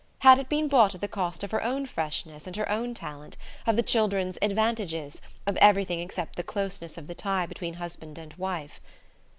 [0.21, 3.37] Had it been bought at the cost of her own freshness and her own talent,
[3.67, 8.33] of the children's "advantages," of everything except the closeness of the tie between husband and
[8.33, 8.81] wife?